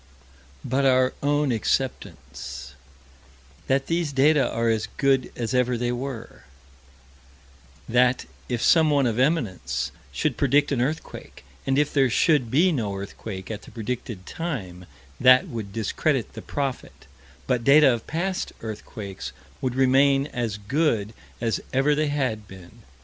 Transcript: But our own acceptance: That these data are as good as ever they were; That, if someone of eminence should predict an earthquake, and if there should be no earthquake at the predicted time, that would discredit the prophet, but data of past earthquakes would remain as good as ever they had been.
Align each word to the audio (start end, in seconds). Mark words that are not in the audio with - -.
But 0.65 0.83
our 0.83 1.13
own 1.21 1.51
acceptance: 1.51 2.73
That 3.67 3.85
these 3.85 4.11
data 4.11 4.49
are 4.51 4.67
as 4.67 4.87
good 4.97 5.31
as 5.35 5.53
ever 5.53 5.77
they 5.77 5.91
were; 5.91 6.45
That, 7.87 8.25
if 8.49 8.63
someone 8.63 9.05
of 9.05 9.19
eminence 9.19 9.91
should 10.11 10.37
predict 10.37 10.71
an 10.71 10.81
earthquake, 10.81 11.45
and 11.67 11.77
if 11.77 11.93
there 11.93 12.09
should 12.09 12.49
be 12.49 12.71
no 12.71 12.95
earthquake 12.95 13.51
at 13.51 13.61
the 13.61 13.69
predicted 13.69 14.25
time, 14.25 14.85
that 15.19 15.47
would 15.47 15.71
discredit 15.71 16.33
the 16.33 16.41
prophet, 16.41 17.05
but 17.45 17.63
data 17.63 17.93
of 17.93 18.07
past 18.07 18.53
earthquakes 18.61 19.33
would 19.61 19.75
remain 19.75 20.25
as 20.33 20.57
good 20.57 21.13
as 21.39 21.61
ever 21.73 21.93
they 21.93 22.07
had 22.07 22.47
been. 22.47 22.81